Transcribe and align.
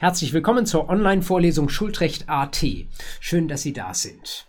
Herzlich 0.00 0.32
willkommen 0.32 0.64
zur 0.64 0.88
Online-Vorlesung 0.88 1.68
Schuldrecht 1.68 2.28
AT. 2.28 2.64
Schön, 3.18 3.48
dass 3.48 3.62
Sie 3.62 3.72
da 3.72 3.94
sind. 3.94 4.46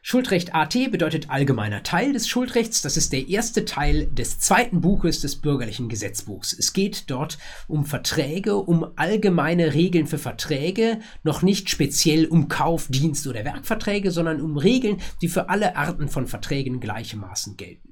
Schuldrecht 0.00 0.54
AT 0.54 0.92
bedeutet 0.92 1.28
allgemeiner 1.28 1.82
Teil 1.82 2.12
des 2.12 2.28
Schuldrechts. 2.28 2.80
Das 2.80 2.96
ist 2.96 3.12
der 3.12 3.28
erste 3.28 3.64
Teil 3.64 4.06
des 4.06 4.38
zweiten 4.38 4.80
Buches 4.80 5.22
des 5.22 5.40
bürgerlichen 5.40 5.88
Gesetzbuchs. 5.88 6.52
Es 6.52 6.72
geht 6.72 7.10
dort 7.10 7.38
um 7.66 7.84
Verträge, 7.84 8.54
um 8.54 8.86
allgemeine 8.94 9.74
Regeln 9.74 10.06
für 10.06 10.18
Verträge, 10.18 11.00
noch 11.24 11.42
nicht 11.42 11.68
speziell 11.68 12.26
um 12.26 12.46
Kauf, 12.46 12.86
Dienst 12.88 13.26
oder 13.26 13.44
Werkverträge, 13.44 14.12
sondern 14.12 14.40
um 14.40 14.56
Regeln, 14.56 15.00
die 15.20 15.28
für 15.28 15.48
alle 15.48 15.74
Arten 15.74 16.08
von 16.08 16.28
Verträgen 16.28 16.78
gleichermaßen 16.78 17.56
gelten. 17.56 17.89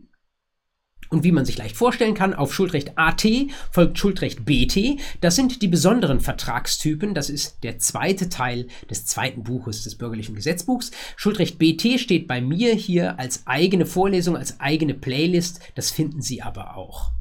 Und 1.11 1.25
wie 1.25 1.33
man 1.33 1.45
sich 1.45 1.57
leicht 1.57 1.77
vorstellen 1.77 2.15
kann, 2.15 2.35
auf 2.35 2.55
Schuldrecht 2.55 2.93
AT 2.97 3.27
folgt 3.71 3.99
Schuldrecht 3.99 4.45
BT. 4.45 5.01
Das 5.21 5.37
sind 5.37 5.63
die 5.63 5.69
besonderen 5.69 6.21
Vertragstypen. 6.21 7.15
Das 7.15 7.31
ist 7.31 7.59
der 7.63 7.79
zweite 7.79 8.29
Teil 8.29 8.67
des 8.91 9.07
zweiten 9.07 9.43
Buches 9.43 9.85
des 9.85 9.97
bürgerlichen 9.97 10.35
Gesetzbuchs. 10.35 10.91
Schuldrecht 11.17 11.59
BT 11.59 11.99
steht 11.99 12.29
bei 12.29 12.41
mir 12.41 12.75
hier 12.75 13.19
als 13.19 13.47
eigene 13.47 13.87
Vorlesung, 13.87 14.37
als 14.37 14.61
eigene 14.61 14.95
Playlist. 14.95 15.61
Das 15.75 15.91
finden 15.91 16.21
Sie 16.21 16.43
aber 16.43 16.77
auch. 16.77 17.13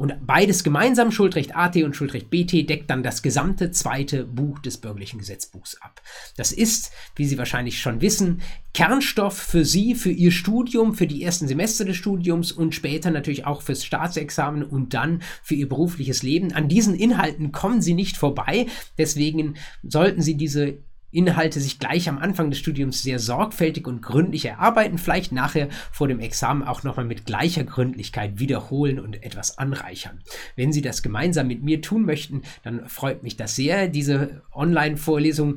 Und 0.00 0.26
beides 0.26 0.64
gemeinsam, 0.64 1.12
Schuldrecht 1.12 1.54
AT 1.54 1.76
und 1.76 1.94
Schuldrecht 1.94 2.30
BT, 2.30 2.66
deckt 2.66 2.88
dann 2.88 3.02
das 3.02 3.20
gesamte 3.20 3.70
zweite 3.70 4.24
Buch 4.24 4.58
des 4.60 4.78
bürgerlichen 4.78 5.18
Gesetzbuchs 5.18 5.76
ab. 5.82 6.00
Das 6.38 6.52
ist, 6.52 6.90
wie 7.16 7.26
Sie 7.26 7.36
wahrscheinlich 7.36 7.82
schon 7.82 8.00
wissen, 8.00 8.40
Kernstoff 8.72 9.36
für 9.36 9.66
Sie, 9.66 9.94
für 9.94 10.10
Ihr 10.10 10.32
Studium, 10.32 10.94
für 10.94 11.06
die 11.06 11.22
ersten 11.22 11.48
Semester 11.48 11.84
des 11.84 11.98
Studiums 11.98 12.50
und 12.50 12.74
später 12.74 13.10
natürlich 13.10 13.44
auch 13.44 13.60
fürs 13.60 13.84
Staatsexamen 13.84 14.62
und 14.62 14.94
dann 14.94 15.20
für 15.42 15.54
Ihr 15.54 15.68
berufliches 15.68 16.22
Leben. 16.22 16.54
An 16.54 16.68
diesen 16.68 16.94
Inhalten 16.94 17.52
kommen 17.52 17.82
Sie 17.82 17.92
nicht 17.92 18.16
vorbei. 18.16 18.68
Deswegen 18.96 19.56
sollten 19.82 20.22
Sie 20.22 20.38
diese 20.38 20.78
Inhalte 21.12 21.60
sich 21.60 21.78
gleich 21.78 22.08
am 22.08 22.18
Anfang 22.18 22.50
des 22.50 22.58
Studiums 22.58 23.02
sehr 23.02 23.18
sorgfältig 23.18 23.86
und 23.86 24.02
gründlich 24.02 24.44
erarbeiten, 24.44 24.98
vielleicht 24.98 25.32
nachher 25.32 25.68
vor 25.92 26.08
dem 26.08 26.20
Examen 26.20 26.62
auch 26.62 26.82
nochmal 26.82 27.04
mit 27.04 27.26
gleicher 27.26 27.64
Gründlichkeit 27.64 28.38
wiederholen 28.38 29.00
und 29.00 29.22
etwas 29.22 29.58
anreichern. 29.58 30.20
Wenn 30.56 30.72
Sie 30.72 30.82
das 30.82 31.02
gemeinsam 31.02 31.48
mit 31.48 31.62
mir 31.62 31.80
tun 31.80 32.04
möchten, 32.04 32.42
dann 32.62 32.88
freut 32.88 33.22
mich 33.22 33.36
das 33.36 33.56
sehr. 33.56 33.88
Diese 33.88 34.42
Online-Vorlesung 34.52 35.56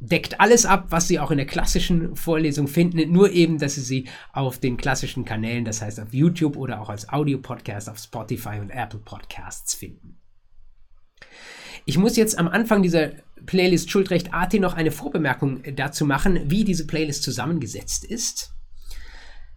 deckt 0.00 0.40
alles 0.40 0.66
ab, 0.66 0.86
was 0.90 1.08
Sie 1.08 1.18
auch 1.18 1.30
in 1.30 1.38
der 1.38 1.46
klassischen 1.46 2.16
Vorlesung 2.16 2.68
finden, 2.68 3.10
nur 3.12 3.30
eben, 3.30 3.58
dass 3.58 3.74
Sie 3.74 3.80
sie 3.80 4.04
auf 4.32 4.58
den 4.58 4.76
klassischen 4.76 5.24
Kanälen, 5.24 5.64
das 5.64 5.82
heißt 5.82 6.00
auf 6.00 6.12
YouTube 6.12 6.56
oder 6.56 6.80
auch 6.80 6.90
als 6.90 7.08
Audio-Podcast 7.08 7.88
auf 7.88 7.98
Spotify 7.98 8.60
und 8.60 8.70
Apple 8.70 9.00
Podcasts 9.00 9.74
finden. 9.74 10.16
Ich 11.86 11.98
muss 11.98 12.16
jetzt 12.16 12.38
am 12.38 12.48
Anfang 12.48 12.82
dieser 12.82 13.10
Playlist 13.44 13.90
Schuldrecht 13.90 14.32
AT 14.32 14.54
noch 14.54 14.74
eine 14.74 14.90
Vorbemerkung 14.90 15.62
dazu 15.76 16.06
machen, 16.06 16.50
wie 16.50 16.64
diese 16.64 16.86
Playlist 16.86 17.22
zusammengesetzt 17.22 18.04
ist. 18.04 18.54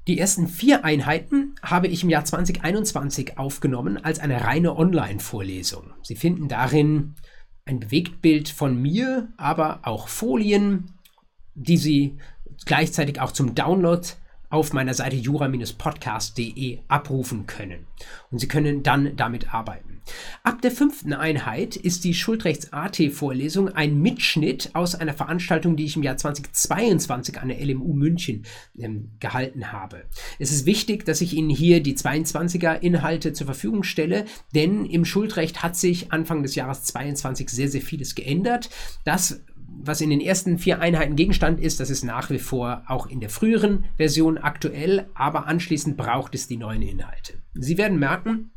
Die 0.07 0.19
ersten 0.19 0.47
vier 0.47 0.85
Einheiten 0.85 1.55
habe 1.61 1.87
ich 1.87 2.03
im 2.03 2.09
Jahr 2.09 2.25
2021 2.25 3.37
aufgenommen 3.37 3.97
als 3.97 4.19
eine 4.19 4.43
reine 4.43 4.75
Online-Vorlesung. 4.75 5.93
Sie 6.01 6.15
finden 6.15 6.47
darin 6.47 7.15
ein 7.65 7.79
Bewegtbild 7.79 8.49
von 8.49 8.81
mir, 8.81 9.29
aber 9.37 9.81
auch 9.83 10.07
Folien, 10.07 10.93
die 11.55 11.77
Sie 11.77 12.17
gleichzeitig 12.65 13.19
auch 13.19 13.31
zum 13.31 13.55
Download 13.55 14.07
auf 14.49 14.71
meiner 14.71 14.93
Seite 14.93 15.17
jura-podcast.de 15.17 16.79
abrufen 16.87 17.45
können. 17.45 17.85
Und 18.31 18.39
Sie 18.39 18.47
können 18.47 18.83
dann 18.83 19.15
damit 19.17 19.53
arbeiten. 19.53 19.96
Ab 20.47 20.61
der 20.61 20.71
fünften 20.71 21.11
Einheit 21.11 21.75
ist 21.75 22.05
die 22.05 22.13
Schuldrechts-AT-Vorlesung 22.13 23.67
ein 23.67 23.99
Mitschnitt 23.99 24.69
aus 24.75 24.95
einer 24.95 25.13
Veranstaltung, 25.13 25.75
die 25.75 25.83
ich 25.83 25.97
im 25.97 26.03
Jahr 26.03 26.15
2022 26.15 27.41
an 27.41 27.49
der 27.49 27.59
LMU 27.59 27.91
München 27.91 28.45
ähm, 28.79 29.11
gehalten 29.19 29.73
habe. 29.73 30.05
Es 30.39 30.53
ist 30.53 30.65
wichtig, 30.65 31.03
dass 31.03 31.19
ich 31.19 31.33
Ihnen 31.33 31.49
hier 31.49 31.83
die 31.83 31.97
22er 31.97 32.79
Inhalte 32.79 33.33
zur 33.33 33.43
Verfügung 33.43 33.83
stelle, 33.83 34.23
denn 34.55 34.85
im 34.85 35.03
Schuldrecht 35.03 35.63
hat 35.63 35.75
sich 35.75 36.13
Anfang 36.13 36.43
des 36.43 36.55
Jahres 36.55 36.85
22 36.85 37.49
sehr, 37.49 37.67
sehr 37.67 37.81
vieles 37.81 38.15
geändert. 38.15 38.69
Das 39.03 39.41
was 39.79 39.99
in 39.99 40.09
den 40.09 40.21
ersten 40.21 40.57
vier 40.57 40.79
Einheiten 40.79 41.17
Gegenstand 41.17 41.59
ist, 41.59 41.81
das 41.81 41.89
ist 41.89 42.05
nach 42.05 42.29
wie 42.29 42.39
vor 42.39 42.83
auch 42.87 43.07
in 43.07 43.19
der 43.19 43.29
früheren 43.29 43.83
Version 43.97 44.37
aktuell, 44.37 45.09
aber 45.13 45.45
anschließend 45.45 45.97
braucht 45.97 46.35
es 46.35 46.47
die 46.47 46.55
neuen 46.55 46.81
Inhalte. 46.81 47.33
Sie 47.53 47.77
werden 47.77 47.99
merken, 47.99 48.51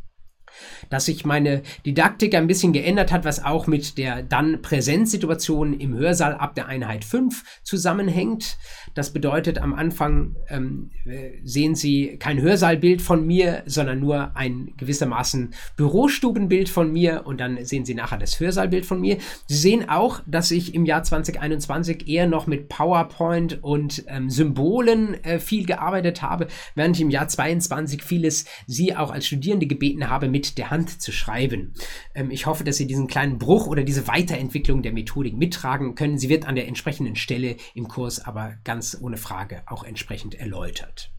dass 0.88 1.06
sich 1.06 1.24
meine 1.24 1.62
Didaktik 1.86 2.34
ein 2.34 2.46
bisschen 2.46 2.72
geändert 2.72 3.12
hat, 3.12 3.24
was 3.24 3.44
auch 3.44 3.66
mit 3.66 3.98
der 3.98 4.22
dann 4.22 4.62
Präsenzsituation 4.62 5.78
im 5.78 5.94
Hörsaal 5.94 6.34
ab 6.34 6.54
der 6.54 6.66
Einheit 6.66 7.04
5 7.04 7.44
zusammenhängt. 7.62 8.58
Das 8.94 9.12
bedeutet, 9.12 9.58
am 9.58 9.74
Anfang 9.74 10.36
ähm, 10.48 10.90
äh, 11.06 11.32
sehen 11.44 11.74
Sie 11.74 12.16
kein 12.18 12.40
Hörsaalbild 12.40 13.02
von 13.02 13.26
mir, 13.26 13.62
sondern 13.66 14.00
nur 14.00 14.36
ein 14.36 14.72
gewissermaßen 14.76 15.54
Bürostubenbild 15.76 16.68
von 16.68 16.92
mir 16.92 17.22
und 17.26 17.40
dann 17.40 17.64
sehen 17.64 17.84
Sie 17.84 17.94
nachher 17.94 18.18
das 18.18 18.40
Hörsaalbild 18.40 18.86
von 18.86 19.00
mir. 19.00 19.18
Sie 19.46 19.56
sehen 19.56 19.88
auch, 19.88 20.20
dass 20.26 20.50
ich 20.50 20.74
im 20.74 20.84
Jahr 20.84 21.02
2021 21.02 22.08
eher 22.08 22.26
noch 22.26 22.46
mit 22.46 22.68
PowerPoint 22.68 23.62
und 23.62 24.04
ähm, 24.08 24.30
Symbolen 24.30 25.22
äh, 25.24 25.38
viel 25.38 25.66
gearbeitet 25.66 26.22
habe, 26.22 26.48
während 26.74 26.96
ich 26.96 27.02
im 27.02 27.10
Jahr 27.10 27.28
2022 27.28 28.02
vieles 28.02 28.44
Sie 28.66 28.96
auch 28.96 29.10
als 29.10 29.26
Studierende 29.26 29.66
gebeten 29.66 30.08
habe, 30.08 30.28
mit 30.28 30.39
mit 30.40 30.56
der 30.56 30.70
Hand 30.70 31.02
zu 31.02 31.12
schreiben. 31.12 31.74
Ähm, 32.14 32.30
ich 32.30 32.46
hoffe, 32.46 32.64
dass 32.64 32.78
Sie 32.78 32.86
diesen 32.86 33.08
kleinen 33.08 33.38
Bruch 33.38 33.66
oder 33.66 33.84
diese 33.84 34.08
Weiterentwicklung 34.08 34.82
der 34.82 34.92
Methodik 34.92 35.36
mittragen 35.36 35.94
können. 35.94 36.18
Sie 36.18 36.30
wird 36.30 36.46
an 36.46 36.54
der 36.54 36.66
entsprechenden 36.66 37.16
Stelle 37.16 37.56
im 37.74 37.88
Kurs 37.88 38.24
aber 38.24 38.54
ganz 38.64 38.96
ohne 38.98 39.18
Frage 39.18 39.62
auch 39.66 39.84
entsprechend 39.84 40.34
erläutert. 40.34 41.12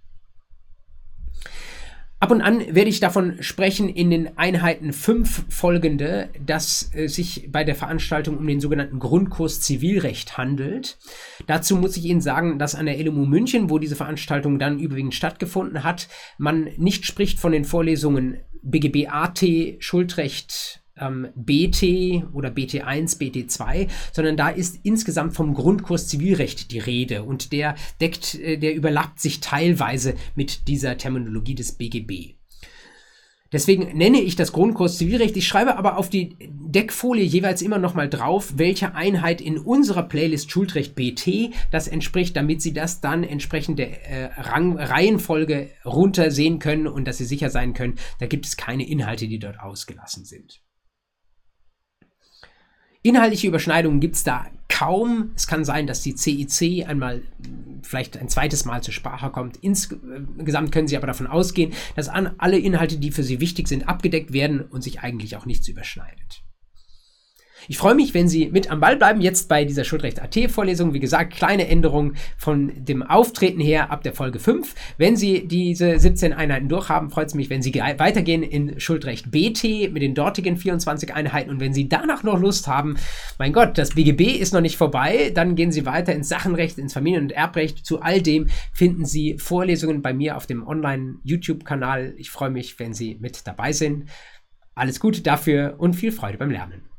Ab 2.22 2.30
und 2.30 2.44
an 2.44 2.60
werde 2.60 2.88
ich 2.88 3.00
davon 3.00 3.42
sprechen 3.42 3.90
in 3.90 4.12
den 4.12 4.38
Einheiten 4.38 4.94
5 4.94 5.46
folgende, 5.50 6.30
dass 6.46 6.92
äh, 6.94 7.08
sich 7.08 7.50
bei 7.52 7.64
der 7.64 7.74
Veranstaltung 7.74 8.38
um 8.38 8.46
den 8.46 8.60
sogenannten 8.60 9.00
Grundkurs 9.00 9.60
Zivilrecht 9.60 10.38
handelt. 10.38 11.00
Dazu 11.48 11.76
muss 11.78 11.98
ich 11.98 12.06
Ihnen 12.06 12.22
sagen, 12.22 12.60
dass 12.60 12.76
an 12.76 12.86
der 12.86 13.04
LMU 13.04 13.26
München, 13.26 13.72
wo 13.72 13.80
diese 13.80 13.96
Veranstaltung 13.96 14.60
dann 14.60 14.78
übrigens 14.80 15.16
stattgefunden 15.16 15.84
hat, 15.84 16.10
man 16.38 16.70
nicht 16.78 17.08
spricht 17.08 17.40
von 17.40 17.54
den 17.54 17.66
Vorlesungen 17.66 18.38
BGB 18.64 19.08
AT, 19.10 19.44
Schuldrecht 19.80 20.82
ähm, 20.98 21.30
BT 21.36 22.24
oder 22.34 22.50
BT1, 22.50 23.20
BT2, 23.20 23.88
sondern 24.14 24.38
da 24.38 24.50
ist 24.50 24.80
insgesamt 24.84 25.34
vom 25.34 25.54
Grundkurs 25.54 26.08
Zivilrecht 26.08 26.72
die 26.72 26.80
Rede 26.80 27.24
und 27.24 27.52
der 27.52 27.76
deckt, 28.00 28.36
äh, 28.36 28.58
der 28.58 28.76
überlappt 28.76 29.20
sich 29.20 29.40
teilweise 29.40 30.16
mit 30.36 30.68
dieser 30.68 30.98
Terminologie 30.98 31.56
des 31.56 31.74
BGB. 31.74 32.36
Deswegen 33.52 33.98
nenne 33.98 34.22
ich 34.22 34.38
das 34.38 34.54
Grundkurs 34.54 34.98
Zivilrecht. 34.98 35.36
Ich 35.36 35.46
schreibe 35.46 35.78
aber 35.78 35.98
auf 35.98 36.10
die 36.10 36.38
Deckfolie 36.72 37.24
jeweils 37.24 37.62
immer 37.62 37.78
nochmal 37.78 38.10
drauf, 38.10 38.54
welche 38.56 38.96
Einheit 38.96 39.42
in 39.42 39.58
unserer 39.58 40.04
Playlist 40.04 40.52
Schuldrecht 40.52 40.96
BT 40.96 41.54
das 41.72 41.88
entspricht, 41.88 42.36
damit 42.36 42.62
Sie 42.62 42.74
das 42.74 43.02
dann 43.02 43.24
entsprechend 43.24 43.80
der 43.80 44.10
äh, 44.10 44.30
Rang 44.40 44.78
Reihenfolge 44.78 45.70
runtersehen 45.86 46.60
können 46.60 46.88
und 46.88 47.06
dass 47.06 47.18
Sie 47.18 47.26
sicher 47.26 47.50
sein 47.50 47.74
können, 47.74 47.96
da 48.20 48.28
gibt 48.28 48.46
es 48.46 48.58
keine 48.58 48.88
Inhalte, 48.88 49.28
die 49.28 49.40
dort 49.40 49.60
ausgelassen 49.60 50.26
sind. 50.26 50.62
Inhaltliche 53.04 53.48
Überschneidungen 53.48 54.00
gibt 54.00 54.16
es 54.16 54.24
da 54.24 54.46
kaum. 54.70 55.32
Es 55.36 55.48
kann 55.48 55.66
sein, 55.66 55.88
dass 55.88 56.04
die 56.04 56.16
CIC 56.16 56.88
einmal 56.88 57.24
vielleicht 57.82 58.16
ein 58.18 58.30
zweites 58.30 58.66
Mal 58.66 58.84
zur 58.84 58.94
Sprache 58.94 59.32
kommt. 59.32 59.58
Insgesamt 59.58 60.72
können 60.72 60.88
Sie 60.88 60.98
aber 60.98 61.08
davon 61.08 61.26
ausgehen, 61.26 61.74
dass 61.96 62.10
alle 62.10 62.60
Inhalte, 62.60 62.98
die 63.00 63.12
für 63.12 63.24
Sie 63.24 63.40
wichtig 63.40 63.68
sind, 63.68 63.88
abgedeckt 63.88 64.34
werden 64.34 64.62
und 64.62 64.84
sich 64.84 65.00
eigentlich 65.00 65.36
auch 65.36 65.48
nichts 65.48 65.68
überschneidet. 65.68 66.44
Ich 67.68 67.78
freue 67.78 67.94
mich, 67.94 68.14
wenn 68.14 68.28
Sie 68.28 68.50
mit 68.50 68.72
am 68.72 68.80
Ball 68.80 68.98
bleiben, 68.98 69.22
jetzt 69.22 69.48
bei 69.48 69.66
dieser 69.66 69.84
Schuldrecht-AT-Vorlesung. 69.84 70.94
Wie 70.94 71.00
gesagt, 71.00 71.34
kleine 71.34 71.68
Änderung 71.68 72.14
von 72.38 72.72
dem 72.76 73.04
Auftreten 73.04 73.62
her 73.62 73.92
ab 73.92 74.02
der 74.04 74.14
Folge 74.14 74.40
5. 74.40 74.74
Wenn 74.98 75.16
Sie 75.16 75.48
diese 75.48 76.00
17 76.00 76.34
Einheiten 76.34 76.70
durchhaben, 76.70 77.12
freut 77.12 77.28
es 77.28 77.36
mich, 77.36 77.50
wenn 77.50 77.62
Sie 77.62 77.74
weitergehen 77.74 78.42
in 78.42 78.80
Schuldrecht 78.80 79.32
BT 79.32 79.92
mit 79.92 80.02
den 80.02 80.16
dortigen 80.16 80.58
24 80.58 81.14
Einheiten. 81.14 81.52
Und 81.52 81.60
wenn 81.60 81.74
Sie 81.74 81.88
danach 81.88 82.24
noch 82.24 82.40
Lust 82.40 82.68
haben, 82.68 82.96
mein 83.38 83.54
Gott, 83.54 83.78
das 83.78 83.92
BGB 83.92 84.40
ist 84.40 84.54
noch 84.54 84.62
nicht 84.62 84.78
vorbei, 84.78 85.32
dann 85.34 85.56
gehen 85.56 85.72
Sie 85.72 85.86
weiter 85.86 86.14
ins 86.14 86.30
Sachenrecht, 86.30 86.80
ins 86.80 86.94
Familien- 86.94 87.24
und 87.24 87.32
Erbrecht. 87.32 87.86
Zu 87.86 88.02
all 88.02 88.22
dem 88.22 88.48
finden 88.74 89.06
Sie 89.06 89.38
Vorlesungen 89.38 90.02
bei 90.02 90.14
mir 90.14 90.36
auf 90.36 90.48
dem 90.48 90.66
Online-YouTube-Kanal. 90.66 92.16
Ich 92.18 92.32
freue 92.32 92.50
mich, 92.50 92.80
wenn 92.80 92.94
Sie 92.94 93.18
mit 93.22 93.46
dabei 93.46 93.72
sind. 93.72 94.06
Alles 94.74 95.00
Gute 95.00 95.22
dafür 95.22 95.76
und 95.78 95.94
viel 95.94 96.12
Freude 96.12 96.38
beim 96.38 96.50
Lernen. 96.50 96.91